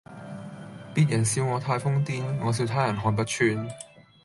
[0.95, 3.67] 別人笑我太瘋癲，我笑他人看不穿